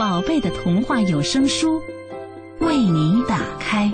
[0.00, 1.78] 宝贝的童话有声书
[2.60, 3.92] 为你打开。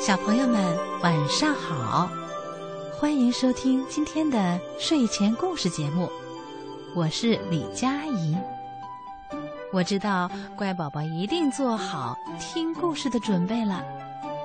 [0.00, 2.10] 小朋友们，晚上好！
[2.98, 6.10] 欢迎收听今天的睡前故事节目，
[6.92, 8.36] 我是李佳怡。
[9.72, 13.82] 我知道乖宝宝一定做好听故事的准备了。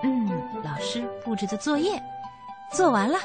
[0.03, 0.29] 嗯，
[0.63, 2.01] 老师布置的作业
[2.71, 3.17] 做完了，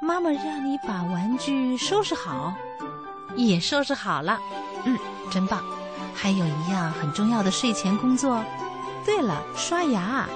[0.00, 2.54] 妈妈让你把玩具收拾好，
[3.34, 4.38] 也收拾好了。
[4.84, 4.96] 嗯，
[5.30, 5.62] 真棒！
[6.14, 8.42] 还有一样很重要的睡前工作，
[9.04, 10.26] 对了，刷牙。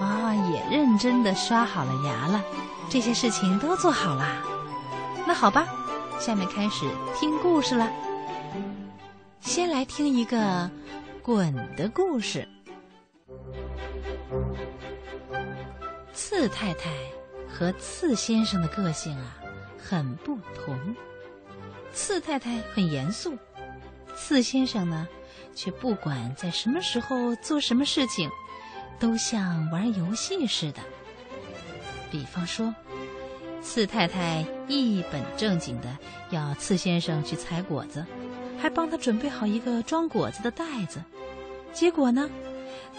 [0.00, 2.42] 啊，也认真的刷好了牙了，
[2.88, 4.36] 这些事情都做好啦。
[5.26, 5.66] 那好吧，
[6.18, 7.88] 下面开始听故事了。
[9.40, 10.70] 先来听一个
[11.22, 12.46] 滚的故事。
[16.12, 16.90] 次太太
[17.48, 19.38] 和次先生的个性啊
[19.78, 20.78] 很不同。
[21.92, 23.36] 次太太很严肃，
[24.14, 25.08] 次先生呢
[25.54, 28.30] 却不管在什么时候做什么事情。
[28.98, 30.80] 都像玩游戏似的。
[32.10, 32.74] 比方说，
[33.60, 35.98] 次太太一本正经的
[36.30, 38.06] 要次先生去采果子，
[38.66, 41.00] 还帮他准备好一个装果子的袋子。
[41.72, 42.28] 结果呢，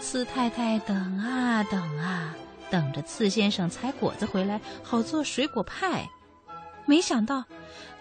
[0.00, 2.34] 次太太等啊等啊，
[2.70, 6.08] 等着次先生采果子回来，好做水果派。
[6.86, 7.44] 没想到，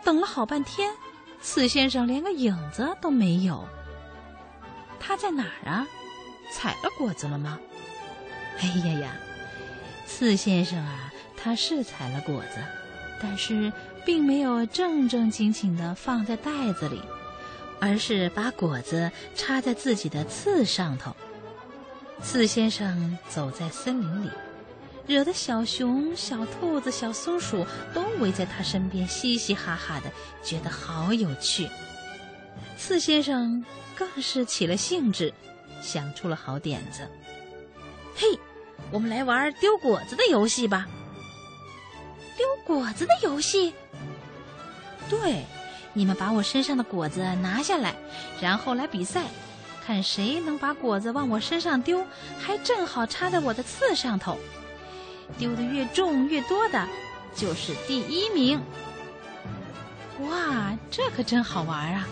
[0.02, 0.94] 等了好半天，
[1.42, 3.68] 次先生连个影子都没有。
[4.98, 5.86] 他在哪儿啊？
[6.54, 7.60] 采了果子了吗？
[8.60, 9.12] 哎呀呀，
[10.06, 12.64] 次先生啊，他是采了果子，
[13.22, 13.74] 但是
[14.06, 17.02] 并没有正正经经的放在袋子里，
[17.80, 21.16] 而是把果子插在自己的刺上头。
[22.22, 24.30] 刺先生走在森林里，
[25.06, 30.12] 惹得小熊、小兔子、小松鼠都围在他身边嘻嘻哈哈的，
[30.44, 31.70] 觉得好有趣。
[32.78, 33.64] 刺先生
[33.96, 35.34] 更是起了兴致，
[35.82, 37.08] 想出了好点子。
[38.16, 38.40] 嘿！
[38.92, 40.88] 我们来玩丢果子的游戏吧。
[42.38, 43.74] 丢果子的游戏？
[45.10, 45.44] 对，
[45.98, 47.96] 你们把我身上的果子拿下来，
[48.40, 49.24] 然后来比赛，
[49.84, 52.06] 看谁能把果子往我身上丢，
[52.38, 54.38] 还正好插在我的刺上头。
[55.40, 56.88] 丢的越重越多的，
[57.36, 58.62] 就是第一名。
[60.20, 62.08] 哇，这可真好玩啊！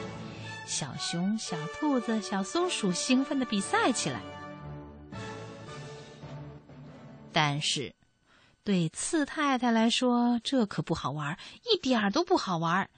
[0.66, 4.20] 小熊、小兔子、小松鼠兴奋的比赛起来。
[7.32, 7.94] 但是，
[8.64, 11.38] 对刺太太来说，这可不好玩，
[11.72, 12.90] 一点儿都不好玩。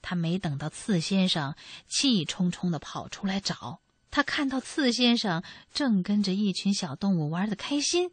[0.00, 1.54] 他没等到次先生，
[1.88, 5.42] 气冲冲的跑出来找他，看到次先生
[5.72, 8.10] 正跟着一群小动物玩的开心，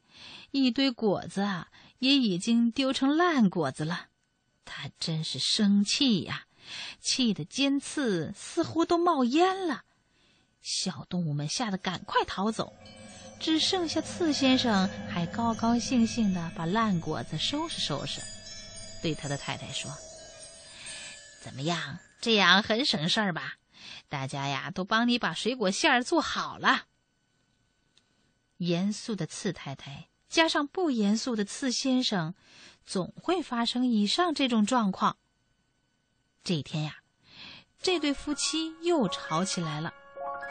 [0.51, 1.69] 一堆果子啊
[1.99, 4.07] 也已经丢成烂果子了。
[4.65, 6.47] 他真是生气呀，
[6.99, 9.83] 气得尖刺似乎都冒烟了。
[10.61, 12.73] 小动物们吓得赶快逃走。
[13.37, 18.21] 只剩下次先生还高高兴兴的把烂果子收拾收拾，
[19.01, 19.91] 对他的太太说
[21.45, 21.99] ：“怎么样？
[22.19, 23.57] 这样很省事儿吧？
[24.09, 26.85] 大家呀都帮你把水果馅儿做好了。”
[28.57, 32.33] 严肃的次太太加上不严肃的次先生，
[32.83, 35.17] 总会发生以上这种状况。
[36.43, 36.97] 这一天呀，
[37.79, 39.93] 这对夫妻又吵起来了。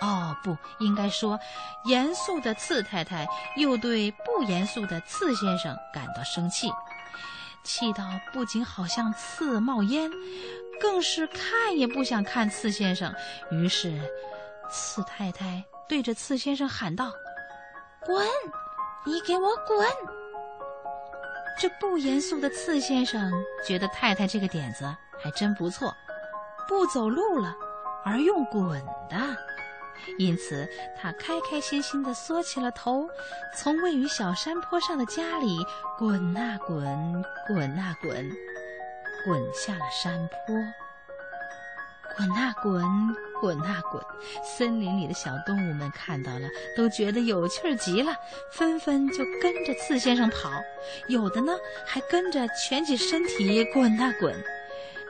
[0.00, 1.40] 哦，不应该说，
[1.86, 6.68] 严肃的次太太又对不严肃的次先生感到生气，
[7.64, 10.10] 气到不仅好像刺冒烟，
[10.80, 13.14] 更是看也不想看次先生。
[13.50, 14.00] 于是，
[14.70, 17.12] 次太太对着次先生喊道
[18.04, 18.26] ：“滚！
[19.06, 19.86] 你给我滚！”
[21.60, 23.32] 这不严肃的次先生
[23.64, 24.84] 觉得太太这个点子
[25.22, 25.94] 还真不错，
[26.66, 27.54] 不走路了，
[28.04, 29.16] 而用滚的。
[30.18, 30.68] 因此，
[31.00, 33.08] 他开开心心地缩起了头，
[33.56, 35.64] 从位于小山坡上的家里
[35.96, 38.30] 滚啊滚，滚啊滚，
[39.24, 40.56] 滚下了山坡。
[42.16, 42.84] 滚啊滚，
[43.40, 44.00] 滚啊滚！
[44.44, 48.14] 森林里的小动物们看到了，都觉得有趣儿极了，
[48.52, 50.48] 纷纷就跟着刺先生跑，
[51.08, 51.52] 有的呢
[51.84, 54.32] 还跟着蜷起身体滚啊滚。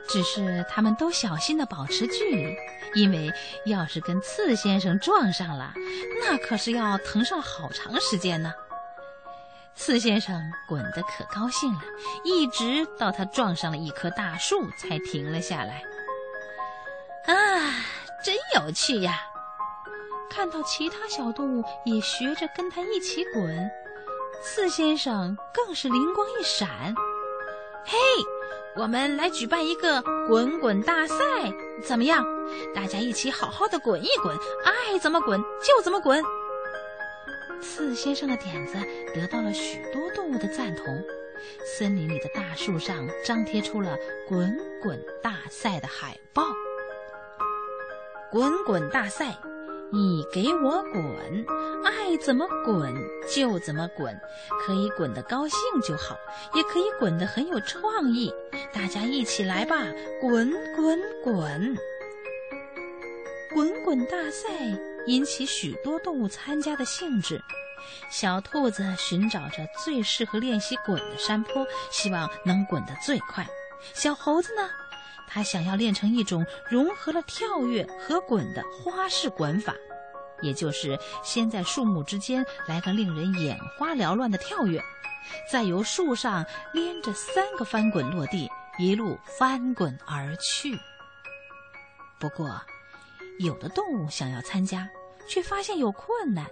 [0.08, 2.56] 只是他们都小心地保持距离，
[2.94, 3.30] 因为
[3.66, 5.74] 要是跟刺先生撞上了，
[6.22, 8.50] 那可是要疼上好长时间呢。
[9.76, 11.80] 刺先生滚得可高兴了，
[12.24, 15.82] 一直到他撞上了一棵大树才停了下来。
[17.26, 17.34] 啊，
[18.24, 19.18] 真有趣呀！
[20.30, 23.70] 看到其他小动物也学着跟他一起滚，
[24.42, 26.68] 刺先生更是灵光一闪
[27.86, 27.96] ：“嘿，
[28.76, 31.14] 我们来举办一个滚滚大赛，
[31.86, 32.24] 怎么样？
[32.74, 36.22] 大家一起好好的滚一滚，爱怎么滚就怎么滚。”
[37.64, 38.76] 刺先生的点子
[39.14, 40.84] 得到了许多动物的赞同，
[41.64, 43.96] 森林里的大树上张贴出了
[44.28, 46.44] “滚滚大赛”的海报。
[48.30, 49.34] 滚滚大赛，
[49.90, 51.02] 你给我滚，
[51.84, 52.94] 爱怎么滚
[53.34, 54.14] 就怎么滚，
[54.64, 56.16] 可以滚得高兴就好，
[56.54, 58.32] 也可以滚得很有创意。
[58.72, 59.84] 大家一起来吧，
[60.20, 61.76] 滚滚滚！
[63.54, 64.93] 滚滚大赛。
[65.06, 67.42] 引起许多动物参加的兴致。
[68.10, 73.46] 小兔子寻找着最适合练习滚的山坡，希望能滚得最快。
[73.92, 74.70] 小猴子呢，
[75.28, 79.74] 它想要练成一种融合了跳跃和滚的花式滚法，
[80.40, 84.82] 也就是先在树木之间来个令人眼花缭乱的跳跃，
[85.52, 90.78] 再由树上连着三个翻滚落地，一路翻滚而去。
[92.18, 92.62] 不过，
[93.38, 94.88] 有的动物想要参加，
[95.28, 96.46] 却发现有困难，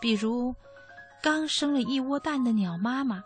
[0.00, 0.54] 比如
[1.22, 3.22] 刚生了一窝蛋的鸟妈妈，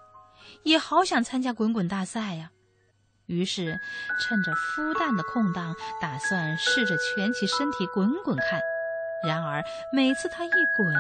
[0.62, 2.50] 也好想参加滚滚大赛呀。
[3.26, 3.78] 于是
[4.20, 8.60] 趁着孵蛋的空档，打算试着蜷起身体滚滚看。
[9.26, 9.62] 然而
[9.92, 10.94] 每次它一滚，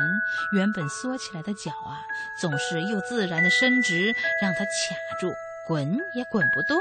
[0.52, 2.02] 原本缩起来的脚啊，
[2.40, 5.32] 总是又自然的伸直，让它卡住，
[5.66, 6.78] 滚也滚不动。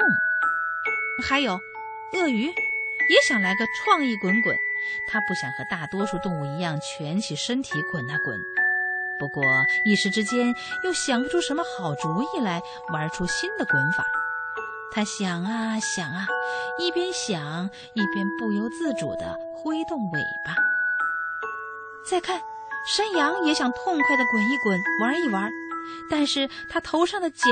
[1.24, 1.60] 还有，
[2.14, 4.58] 鳄鱼也想来个创意滚滚。
[5.08, 8.40] 他不想和大多数动物一样蜷起身体滚啊滚，
[9.20, 9.44] 不过
[9.86, 10.54] 一时之间
[10.84, 12.62] 又想不出什么好主意来
[12.92, 14.06] 玩出新的滚法。
[14.92, 16.26] 他想啊想啊，
[16.80, 20.56] 一边想一边不由自主地挥动尾巴。
[22.10, 22.42] 再看，
[22.96, 25.52] 山羊也想痛快地滚一滚，玩一玩，
[26.10, 27.46] 但是它头上的角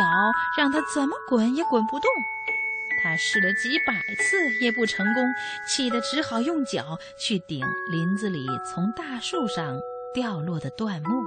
[0.57, 2.09] 让它怎么滚也滚不动。
[3.05, 5.23] 他试了几百次也不成功，
[5.67, 9.79] 气得只好用脚去顶林子里从大树上
[10.11, 11.23] 掉落的断木。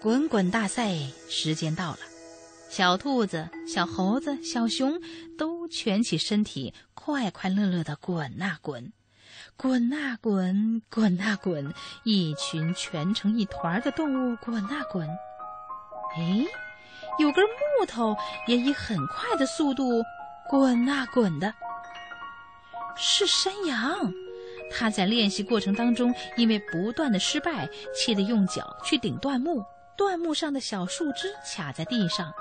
[0.00, 0.94] 滚滚大赛
[1.28, 1.98] 时间到了，
[2.68, 5.00] 小兔子、小猴子、小熊
[5.36, 8.92] 都蜷起身体，快快乐乐的滚啊滚，
[9.56, 11.74] 滚啊滚，滚啊滚，
[12.04, 15.08] 一群蜷成一团的动物滚啊滚。
[16.16, 16.69] 哎。
[17.18, 17.44] 有根
[17.78, 18.16] 木头
[18.46, 20.02] 也以很快的速度
[20.48, 21.52] 滚啊滚的，
[22.96, 24.12] 是山羊。
[24.72, 29.64] 它在练习过程当中，因为不断的失败，气得用脚去顶断木，
[29.96, 32.32] 断木上的小树枝卡在地上。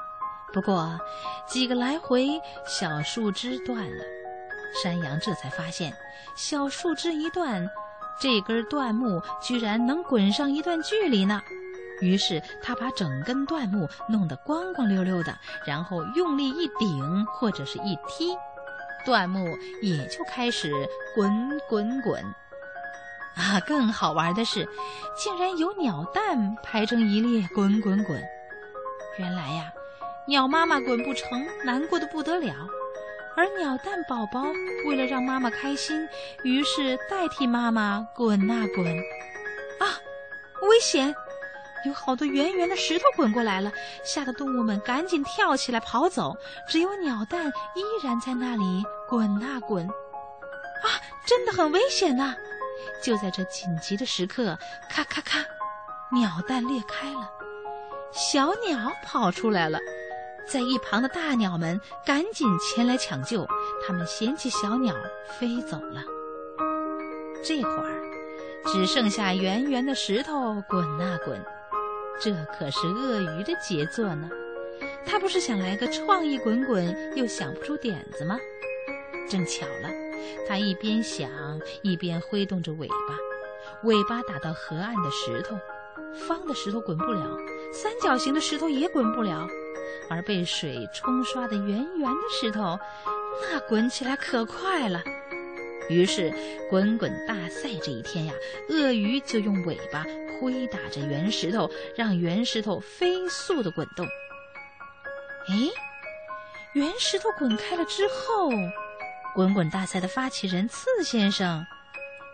[0.53, 0.99] 不过
[1.47, 4.03] 几个来回，小树枝断了，
[4.83, 5.91] 山羊这才发现，
[6.35, 7.67] 小树枝一断，
[8.19, 11.41] 这根断木居然能滚上一段距离呢。
[12.01, 18.35] 于是他把整根断木弄得光光溜溜的，然后用力一顶或者是一踢，
[19.05, 20.71] 断木也就开始
[21.15, 22.23] 滚滚滚。
[23.35, 24.67] 啊，更好玩的是，
[25.15, 28.21] 竟然有鸟蛋排成一列滚滚滚。
[29.17, 29.71] 原来呀，
[30.27, 32.53] 鸟妈妈滚不成，难过的不得了，
[33.35, 34.45] 而鸟蛋宝宝
[34.85, 36.07] 为了让妈妈开心，
[36.43, 38.85] 于是代替妈妈滚啊滚。
[39.79, 39.87] 啊，
[40.61, 41.13] 危险！
[41.85, 43.71] 有好多圆圆的石头滚过来了，
[44.03, 46.35] 吓得动物们赶紧跳起来跑走。
[46.67, 50.87] 只有鸟蛋依然在那里滚啊滚，啊，
[51.25, 52.35] 真的很危险呐！
[53.01, 54.57] 就在这紧急的时刻，
[54.89, 55.39] 咔咔咔，
[56.11, 57.29] 鸟蛋裂开了，
[58.11, 59.79] 小鸟跑出来了，
[60.45, 63.47] 在一旁的大鸟们赶紧前来抢救，
[63.85, 64.93] 他们捡起小鸟
[65.39, 66.01] 飞走了。
[67.41, 68.01] 这会儿，
[68.65, 71.41] 只剩下圆圆的石头滚啊滚。
[72.21, 74.29] 这可是鳄鱼的杰作呢，
[75.05, 78.37] 他不是想来个创意滚滚，又想不出点子吗？
[79.29, 79.89] 正巧了，
[80.47, 81.29] 他一边想
[81.81, 83.15] 一边挥动着尾巴，
[83.83, 85.57] 尾巴打到河岸的石头，
[86.27, 87.37] 方的石头滚不了，
[87.71, 89.47] 三角形的石头也滚不了，
[90.09, 92.77] 而被水冲刷的圆圆的石头，
[93.49, 95.01] 那滚起来可快了。
[95.89, 96.31] 于是，
[96.69, 98.33] 滚滚大赛这一天呀，
[98.69, 100.05] 鳄鱼就用尾巴
[100.39, 104.05] 挥打着圆石头，让圆石头飞速的滚动。
[105.47, 105.55] 哎，
[106.73, 108.49] 圆石头滚开了之后，
[109.33, 111.65] 滚滚大赛的发起人刺先生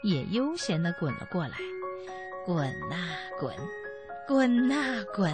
[0.03, 1.57] 也悠闲的滚了过来，
[2.45, 2.97] 滚呐
[3.39, 3.55] 滚，
[4.27, 4.75] 滚呐
[5.15, 5.33] 滚。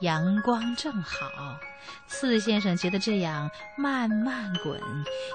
[0.00, 1.58] 阳光正好，
[2.06, 4.80] 刺先生觉得这样慢慢滚，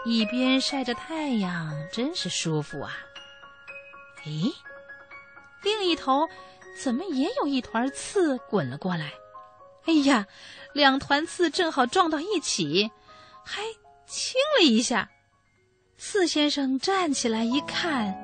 [0.06, 2.92] 一边晒着太阳，真是舒服啊。
[4.26, 4.54] 咦，
[5.64, 6.28] 另一头
[6.82, 9.12] 怎么也有一团刺滚了过来？
[9.86, 10.28] 哎呀，
[10.74, 12.92] 两团刺正好撞到一起，
[13.44, 13.62] 还
[14.06, 15.10] 亲了一下。
[15.98, 18.16] 刺先生站起来一看，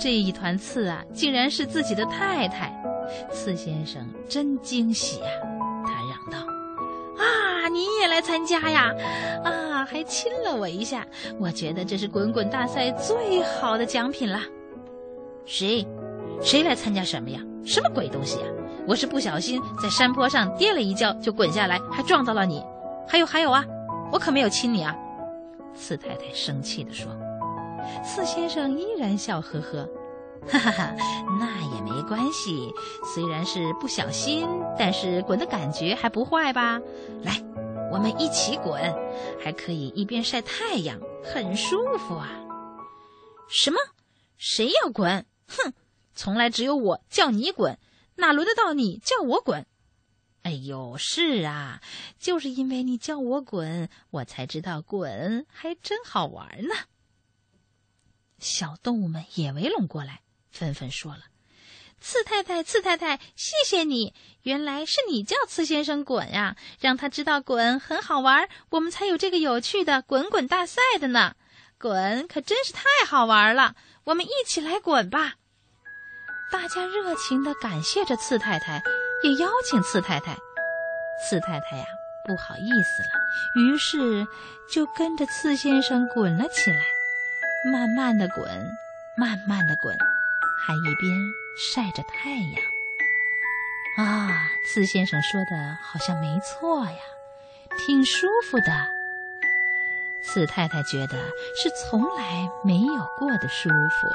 [0.00, 2.72] 这一团刺啊，竟然是自己的太太。
[3.32, 5.26] 刺先生真惊喜呀，
[5.84, 6.52] 他嚷道
[7.18, 8.92] ：“啊，你也来参加呀？
[9.44, 11.06] 啊，还亲了我一下！
[11.38, 14.40] 我觉得这是滚滚大赛最好的奖品了。
[15.44, 15.86] 谁？
[16.42, 17.40] 谁来参加什么呀？
[17.64, 18.46] 什么鬼东西呀？
[18.86, 22.62] 我是不小心在山坡上跌了一跤，就滚下来，还撞到了你。
[23.06, 23.64] 还有还有啊，
[24.12, 24.96] 我可没有亲你啊！”
[25.74, 27.10] 刺太太生气地说。
[28.04, 29.88] 刺先生依然笑呵呵。
[30.48, 30.94] 哈哈哈，
[31.38, 32.72] 那也没关系。
[33.14, 36.80] 虽然是不小心，但是滚的感觉还不坏吧？
[37.22, 37.40] 来，
[37.92, 38.80] 我们一起滚，
[39.42, 42.28] 还可以一边晒太阳，很舒服啊。
[43.48, 43.78] 什么？
[44.36, 45.26] 谁要滚？
[45.48, 45.72] 哼，
[46.14, 47.78] 从来只有我叫你滚，
[48.16, 49.66] 哪轮得到你叫我滚？
[50.42, 51.82] 哎呦，是啊，
[52.18, 56.74] 就是因为你叫我滚，我才知道滚还真好玩呢。
[58.38, 60.22] 小动物们也围拢过来。
[60.60, 61.20] 纷纷说了
[62.02, 64.12] ：“刺太太，刺太太，谢谢你！
[64.42, 71.34] 原来是你叫刺先生滚呀，让他知道滚很好玩，我们才有这个有趣的滚滚大赛的呢。
[71.78, 73.74] 滚可真是太好玩了，
[74.04, 75.36] 我们一起来滚吧！”
[76.52, 78.82] 大家热情的感谢着刺太太，
[79.22, 80.36] 也邀请刺太太。
[81.26, 81.86] 刺太太呀，
[82.26, 84.26] 不好意思了，于是
[84.70, 86.84] 就跟着刺先生滚了起来，
[87.72, 88.44] 慢慢的滚，
[89.16, 89.96] 慢慢的滚。
[90.62, 91.16] 还一边
[91.56, 94.52] 晒着太阳啊！
[94.64, 96.98] 刺先生说的好像没错呀，
[97.78, 98.88] 挺舒服的。
[100.22, 101.18] 刺太太觉得
[101.56, 104.08] 是从来没有过的舒服。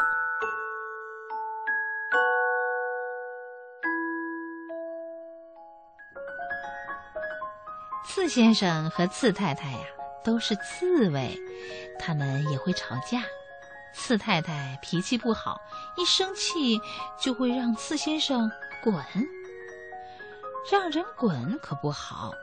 [8.07, 9.79] 刺先生和刺太太呀，
[10.23, 11.37] 都是刺猬，
[11.99, 13.23] 他们也会吵架。
[13.95, 15.59] 刺太太脾气不好，
[15.95, 16.79] 一生气
[17.19, 18.51] 就会让刺先生
[18.83, 18.93] 滚。
[20.69, 22.33] 让人滚可不好，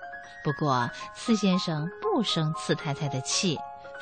[0.43, 3.59] 不过刺先生不生刺太太的气，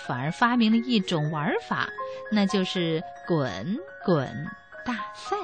[0.06, 1.88] 反而发明了一种玩法，
[2.30, 4.46] 那就是滚滚
[4.84, 5.36] 大赛。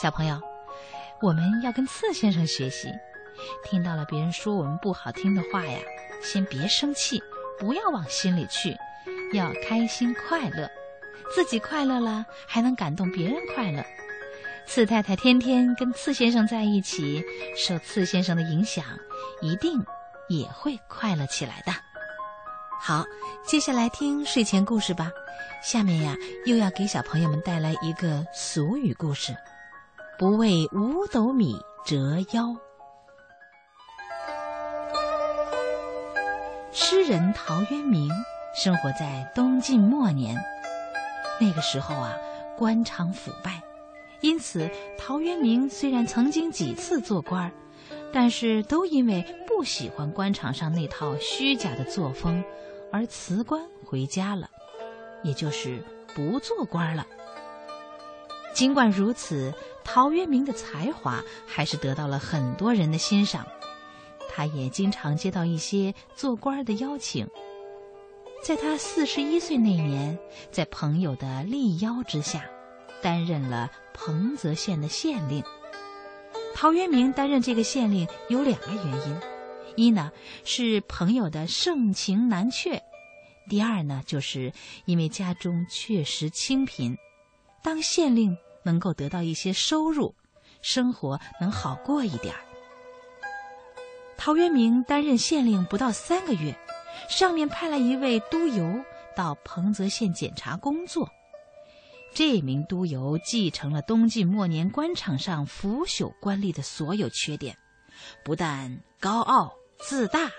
[0.00, 0.40] 小朋友，
[1.20, 2.88] 我们要跟刺先生学习，
[3.64, 5.78] 听到了别人说我们不好听的话呀，
[6.22, 7.22] 先别生气，
[7.58, 8.76] 不要往心里去，
[9.32, 10.68] 要开心快乐。
[11.34, 13.84] 自己快乐了，还能感动别人快乐。
[14.66, 17.24] 刺太太天天跟刺先生在一起，
[17.56, 18.84] 受刺先生的影响，
[19.40, 19.82] 一定
[20.28, 21.72] 也会快乐起来的。
[22.80, 23.04] 好，
[23.44, 25.10] 接下来听睡前故事吧。
[25.62, 29.34] 下面呀，又要给小朋友们带来一个俗语故事：
[30.18, 32.54] 不为五斗米折腰。
[36.72, 38.10] 诗人陶渊明
[38.54, 40.36] 生活在东晋末年。
[41.40, 42.14] 那个时候啊，
[42.56, 43.62] 官场腐败，
[44.20, 44.68] 因此
[44.98, 47.52] 陶渊明虽然曾经几次做官儿，
[48.12, 52.42] 但是都因为不喜欢官场上那套虚假的作风，
[52.92, 54.50] 而辞官回家了，
[55.22, 55.82] 也就是
[56.14, 57.06] 不做官了。
[58.52, 59.54] 尽管如此，
[59.84, 63.46] 陶渊明的才华还是得到了很多人的欣赏，
[64.28, 67.28] 他也经常接到一些做官的邀请。
[68.42, 70.18] 在他四十一岁那年，
[70.50, 72.44] 在朋友的力邀之下，
[73.02, 75.44] 担任了彭泽县的县令。
[76.54, 79.20] 陶渊明担任这个县令有两个原因：
[79.76, 80.10] 一呢
[80.44, 82.78] 是朋友的盛情难却；
[83.50, 84.52] 第二呢就是
[84.86, 86.96] 因为家中确实清贫，
[87.62, 90.14] 当县令能够得到一些收入，
[90.62, 92.40] 生活能好过一点儿。
[94.16, 96.58] 陶渊明担任县令不到三个月。
[97.08, 98.84] 上面派来一位督邮
[99.16, 101.08] 到彭泽县检查工作。
[102.14, 107.56] 这名督邮继承了东晋末年官场上腐朽官吏的所有缺点，
[108.24, 110.30] 不但高傲自大，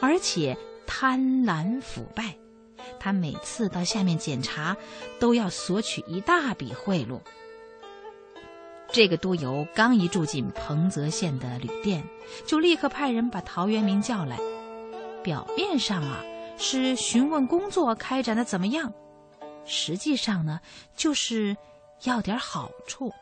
[0.00, 0.56] 而且
[0.86, 2.36] 贪婪腐败，
[2.98, 4.76] 他每次到下面检查，
[5.20, 7.20] 都要索取一大笔贿赂。
[8.92, 12.04] 这个督邮刚一住进彭泽县的旅店，
[12.46, 14.38] 就立刻派人把陶渊明叫来。
[15.24, 16.22] 表面上啊
[16.56, 18.92] 是询问工作开展的怎么样，
[19.64, 20.60] 实际上呢
[20.94, 21.56] 就是
[22.04, 23.12] 要点好处。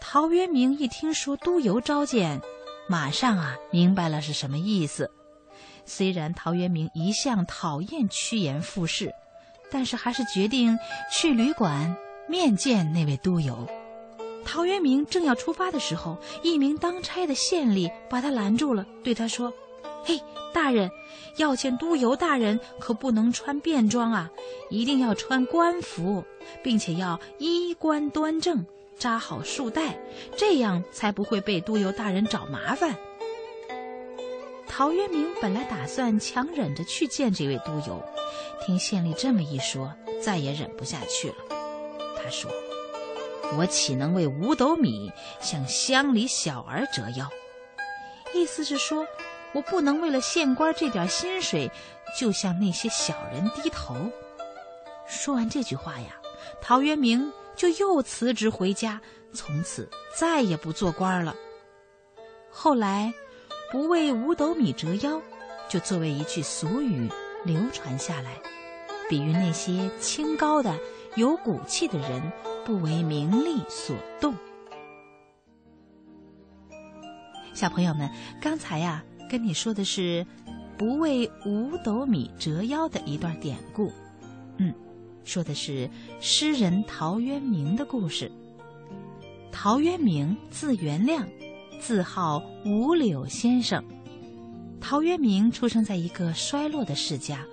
[0.00, 2.40] 陶渊明一听说督邮召见，
[2.88, 5.10] 马上啊明白了是什么意思。
[5.84, 9.12] 虽然陶渊明一向讨厌趋炎附势，
[9.70, 10.78] 但是还是决定
[11.12, 11.96] 去旅馆
[12.28, 13.68] 面见那位督邮。
[14.46, 19.52] 陶渊明正要出发的时候，一名当差的县吏把他拦住了，对他说
[20.04, 20.20] ：“嘿，
[20.54, 20.90] 大人，
[21.36, 24.30] 要见督邮大人可不能穿便装啊，
[24.70, 26.24] 一定要穿官服，
[26.62, 28.64] 并且要衣冠端正，
[28.96, 29.98] 扎好束带，
[30.34, 32.96] 这样才不会被督邮大人找麻烦。”
[34.66, 38.02] 陶渊明本来打算强忍着去见这位督邮，
[38.64, 39.92] 听县令这么一说，
[40.22, 41.34] 再也忍不下去了。
[42.16, 42.50] 他说。
[43.58, 47.28] 我岂能为五斗米向乡里小儿折腰？
[48.34, 49.06] 意思是说，
[49.54, 51.70] 我不能为了县官这点薪水，
[52.18, 53.96] 就向那些小人低头。
[55.06, 56.16] 说完这句话呀，
[56.60, 59.00] 陶渊明就又辞职回家，
[59.32, 61.34] 从此再也不做官了。
[62.50, 63.14] 后来
[63.72, 65.22] ，“不为五斗米折腰”
[65.70, 67.08] 就作为一句俗语
[67.44, 68.32] 流传下来，
[69.08, 70.76] 比喻那些清高的、
[71.14, 72.20] 有骨气的人。
[72.64, 74.34] 不为名利所动。
[77.52, 79.04] 小朋友们，刚才呀，
[79.34, 80.24] 跟你说的是
[80.78, 83.90] “不为五斗米折腰”的一段典故。
[84.58, 84.72] 嗯，
[85.24, 88.30] 说的是诗人陶渊明的故事。
[89.50, 91.26] 陶渊明字元亮，
[91.80, 93.84] 字号五柳先生。
[94.80, 97.44] 陶渊明出生在一个衰落的世家，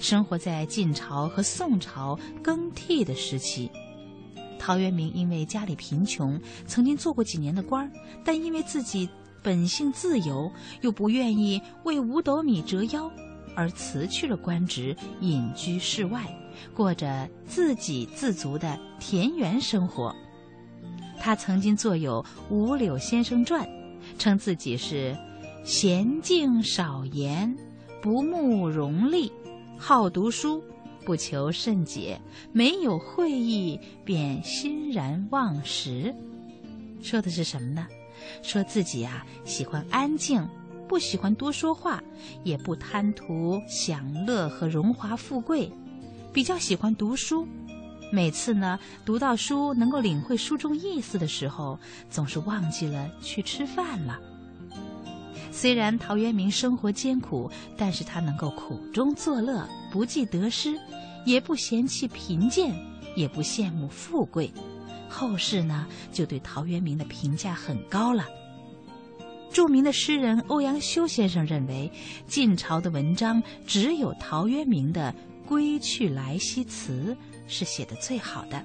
[0.00, 3.70] 生活在晋朝和宋朝更替的时期。
[4.58, 7.92] 陶渊明因为家里贫穷，曾经做过几年的官儿，
[8.24, 9.06] 但因为自己
[9.46, 13.08] 本性自由，又不愿意为五斗米折腰，
[13.54, 16.26] 而辞去了官职，隐居世外，
[16.74, 20.12] 过着自给自足的田园生活。
[21.20, 22.20] 他曾经作有
[22.52, 23.64] 《五柳先生传》，
[24.18, 25.16] 称自己是
[25.64, 27.56] 娴静少言，
[28.02, 29.30] 不慕荣利，
[29.78, 30.60] 好读书。
[31.04, 36.12] 不求甚解，没有会意便欣然忘食。
[37.00, 37.86] 说的是什么呢？
[38.42, 40.46] 说自己啊喜欢安静，
[40.88, 42.02] 不喜欢多说话，
[42.44, 45.70] 也不贪图享乐和荣华富贵，
[46.32, 47.46] 比较喜欢读书。
[48.12, 54.18] 每次呢读到书能够领会书中意思的时候，总是忘记了去吃饭了。
[55.50, 60.78] 虽然陶渊明生活艰苦，但是他能够苦中作乐，不计得失，
[61.24, 62.74] 也不嫌弃贫贱，
[63.16, 64.52] 也不羡慕富贵。
[65.08, 68.26] 后世呢，就对陶渊明的评价很高了。
[69.52, 71.90] 著名的诗人欧阳修先生认为，
[72.26, 75.14] 晋朝的文章只有陶渊明的
[75.48, 77.16] 《归去来兮辞》
[77.50, 78.62] 是写的最好的。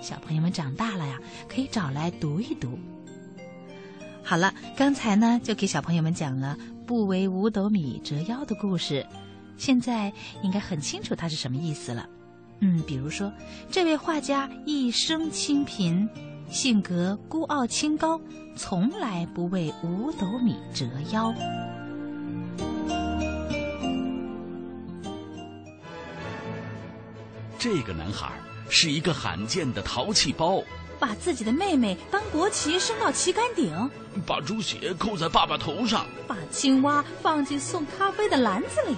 [0.00, 2.78] 小朋友们长大了呀，可以找来读一读。
[4.22, 9.04] 好了，刚才呢就给小朋友们讲了“不为五斗米折腰”的故事，
[9.56, 10.12] 现在
[10.42, 12.08] 应该很清楚它是什么意思了。
[12.60, 13.32] 嗯，比如说，
[13.70, 16.08] 这位画家一生清贫，
[16.50, 18.20] 性格孤傲清高，
[18.54, 21.34] 从来不为五斗米折腰。
[27.58, 28.32] 这个男孩
[28.68, 30.62] 是一个罕见的淘气包。
[30.98, 33.90] 把自己的妹妹当国旗升到旗杆顶，
[34.26, 38.94] 把猪血扣在爸爸头上，把青蛙放进送咖啡的篮子里。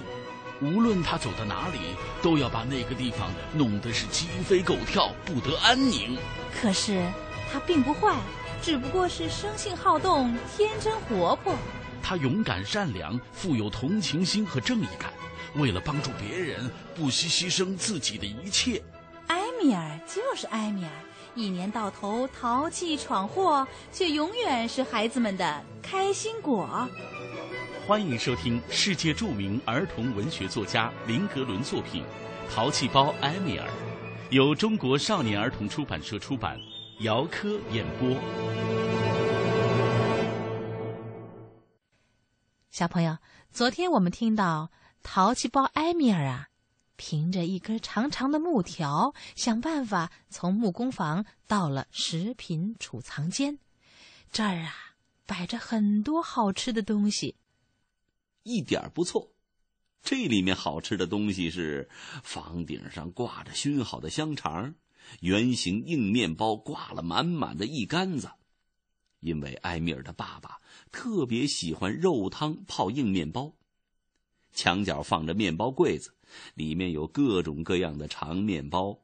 [0.63, 1.77] 无论他走到哪里，
[2.21, 6.17] 都要把那个地方弄得是鸡飞狗跳，不得安宁。
[6.55, 7.05] 可是
[7.51, 8.15] 他并不坏，
[8.61, 11.53] 只不过是生性好动，天真活泼。
[12.01, 15.11] 他勇敢善良，富有同情心和正义感，
[15.55, 18.81] 为了帮助别人，不惜牺牲自己的一切。
[19.27, 20.91] 埃米尔就是埃米尔。
[21.35, 26.87] 一年到头淘气闯祸，却永远是孩子们的开心果。
[27.85, 32.01] 欢迎收听世界著名儿童文学作家林格伦作品
[32.49, 33.67] 《淘气包埃米尔》，
[34.33, 36.57] 由中国少年儿童出版社出版，
[37.01, 38.17] 姚科演播。
[42.71, 43.17] 小朋友，
[43.51, 44.71] 昨天我们听到
[45.03, 46.47] 淘气包埃米尔啊。
[46.95, 53.59] 凭着一根长长的木条，想办法从木工房到了食品储藏间。
[54.31, 54.73] 这儿啊，
[55.25, 57.35] 摆着很多好吃的东西。
[58.43, 59.31] 一点不错，
[60.01, 61.89] 这里面好吃的东西是
[62.23, 64.75] 房顶上挂着熏好的香肠，
[65.21, 68.29] 圆形硬面包挂了满满的一杆子。
[69.21, 70.59] 因为埃米尔的爸爸
[70.91, 73.53] 特别喜欢肉汤泡硬面包，
[74.51, 76.13] 墙角放着面包柜子，
[76.53, 78.99] 里面有各种各样的长面包。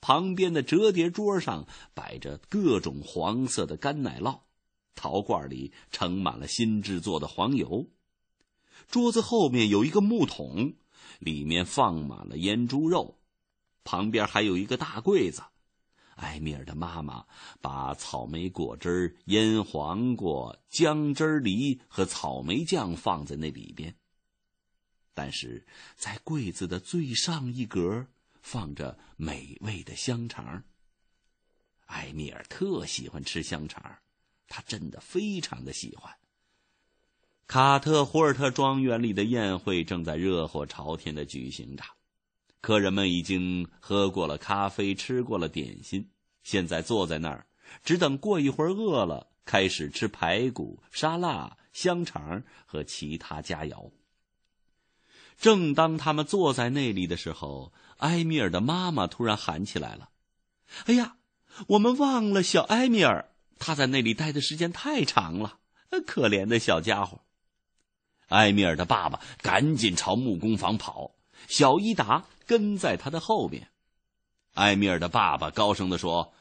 [0.00, 4.40] 旁边的折叠桌上摆着各种黄色的干奶酪，
[4.96, 7.86] 陶罐里盛满了新制作的黄油。
[8.88, 10.74] 桌子后面有一个木桶，
[11.18, 13.18] 里面放满了腌猪肉，
[13.84, 15.42] 旁边还有一个大柜子。
[16.16, 17.24] 埃米尔的妈妈
[17.62, 23.96] 把草莓果汁、腌黄瓜、姜汁梨和草莓酱放在那里边。
[25.14, 25.66] 但是
[25.96, 28.06] 在柜子的最上一格
[28.42, 30.62] 放着美味的香肠。
[31.86, 33.98] 埃米尔特喜欢吃香肠，
[34.46, 36.14] 他真的非常的喜欢。
[37.50, 41.82] 卡特霍尔特庄园里的宴会正在热火朝天的举行着。
[42.60, 46.08] 客人们已经喝过了咖啡，吃过了点心，
[46.44, 47.44] 现在坐在那儿，
[47.82, 53.90] 只等过一会儿饿了，开始吃排骨、沙拉、香肠和其他佳肴。
[55.36, 60.10] 正当他们坐在那里的时候，埃米尔的妈妈突然喊起来了
[60.86, 61.16] ：“哎呀，
[61.66, 65.58] 我们忘了小埃米尔，他在那里待的时间太长了，
[66.06, 67.22] 可怜的小家伙。”
[68.30, 71.12] 埃米尔的爸爸赶紧朝木工房跑。
[71.46, 73.68] 小伊达跟在他的后面。
[74.54, 76.32] 埃米尔的爸爸高声的说：“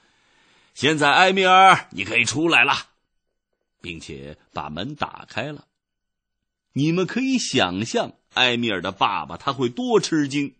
[0.73, 2.73] 现在，埃米尔，你可以出来了，
[3.81, 5.65] 并且把门打开了。
[6.73, 10.55] 你们可以想象，埃米尔的爸爸他会多吃惊，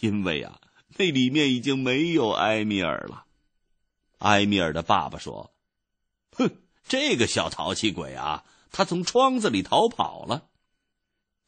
[0.00, 0.60] 因为啊，
[0.96, 3.24] 那里面已经没有埃米尔了。”
[4.18, 5.52] 埃米尔的爸爸说
[6.36, 6.50] ：“哼，
[6.88, 10.46] 这个小淘气鬼啊，他从窗子里逃跑了。”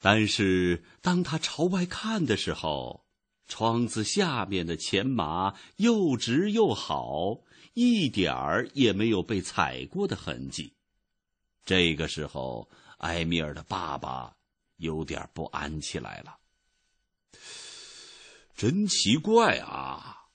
[0.03, 3.05] 但是当他朝外看的时候，
[3.47, 7.41] 窗子下面的前麻又直又好，
[7.75, 10.73] 一点儿也没有被踩过的痕迹。
[11.67, 14.35] 这个时候，埃米尔的爸爸
[14.77, 16.39] 有点不安起来了。
[18.57, 20.29] 真奇怪啊，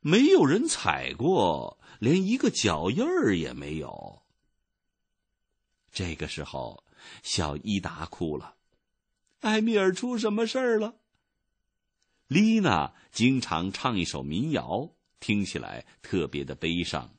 [0.00, 4.22] 没有人踩过，连一个脚印儿也没有。
[5.92, 6.82] 这个时候，
[7.22, 8.54] 小伊达哭了。
[9.42, 10.96] 埃米尔出什么事儿了？
[12.26, 17.14] 丽娜经常唱一首民谣，听起来特别的悲伤。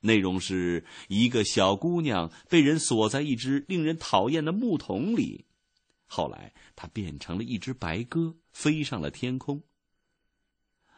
[0.00, 5.46] 内容是一个小姑娘被人锁在一只令人讨厌的木桶里，
[6.06, 9.62] 后来她变成了一只白鸽，飞上了天空。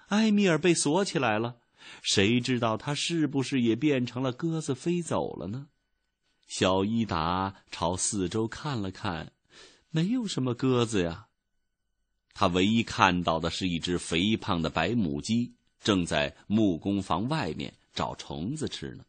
[0.08, 1.60] 埃米尔被锁起来了，
[2.02, 5.68] 谁知道他是不是也变成了鸽子飞走了呢？
[6.48, 9.32] 小伊达朝四周看了看。
[9.96, 11.28] 没有什么鸽子呀，
[12.34, 19.06] 他唯一看到的是一只肥胖的白母鸡，正在木工房外面找虫子吃呢。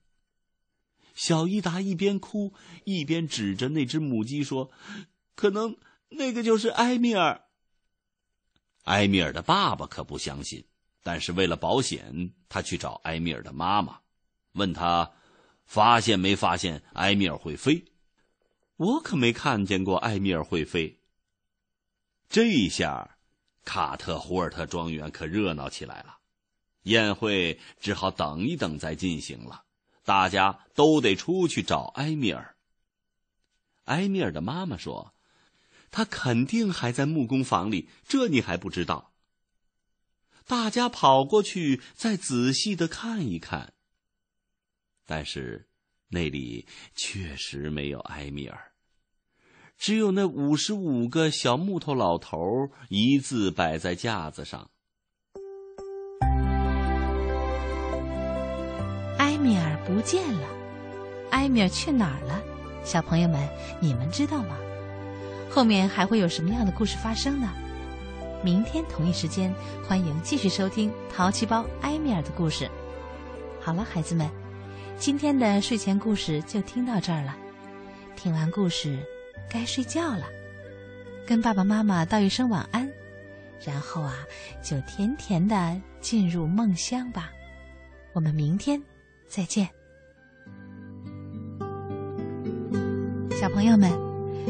[1.13, 2.53] 小伊达一边哭
[2.85, 4.71] 一边指着那只母鸡说
[5.35, 5.75] ：“可能
[6.07, 7.43] 那个就是埃米尔。”
[8.87, 10.63] 埃米尔的爸爸可不相信，
[11.03, 13.99] 但是为了保险，他去找埃米尔的妈妈，
[14.53, 15.11] 问他
[15.65, 17.83] 发现没发现埃米尔会飞。
[18.77, 20.99] 我可没看见过埃米尔会飞。
[22.29, 23.17] 这一下，
[23.65, 26.19] 卡特胡尔特庄园可热闹起来了，
[26.83, 29.65] 宴会只好等一等再进行了。
[30.03, 32.55] 大家都得出去找埃米尔。
[33.85, 35.13] 埃米尔的妈妈说
[35.89, 39.13] ：“他肯定还在木工房里，这你还不知道。”
[40.45, 43.73] 大家跑过去再仔细的看一看，
[45.05, 45.67] 但是。
[46.09, 48.66] 那里确实没有埃米尔，
[49.77, 52.39] 只有那五十五个小木头老头
[52.89, 54.69] 一字摆在架子上。
[59.19, 60.47] 埃米尔不见了，
[61.31, 62.41] 埃米尔去哪儿了？
[62.83, 63.47] 小朋友们，
[63.79, 64.57] 你们知道吗？
[65.49, 67.49] 后面还会有什么样的故事发生呢？
[68.43, 69.53] 明天同一时间，
[69.87, 72.65] 欢迎继续收听《淘气包埃米尔的故事》。
[73.61, 74.29] 好了，孩子们。
[74.97, 77.35] 今天的睡前故事就听到这儿了，
[78.15, 78.97] 听完故事
[79.49, 80.23] 该睡觉了，
[81.25, 82.89] 跟爸爸妈妈道一声晚安，
[83.65, 84.15] 然后啊
[84.61, 87.29] 就甜甜的进入梦乡吧。
[88.13, 88.81] 我们明天
[89.27, 89.67] 再见，
[93.31, 93.91] 小朋友们，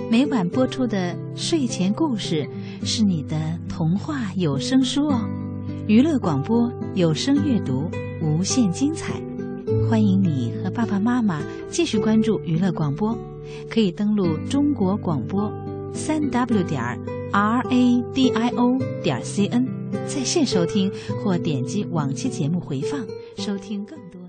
[0.10, 2.48] 每晚播出的睡前故事
[2.84, 5.20] 是你的童话有声书哦，
[5.88, 7.90] 娱乐广播有声阅读
[8.22, 9.22] 无限精彩。
[9.90, 13.18] 欢迎你和爸爸妈妈继续关注娱乐广播，
[13.70, 15.52] 可以登录中国广播，
[15.94, 16.82] 三 w 点
[17.32, 19.68] r a d i o 点 c n，
[20.08, 20.92] 在线收听
[21.24, 23.06] 或点击往期节目回放，
[23.38, 24.27] 收听更多。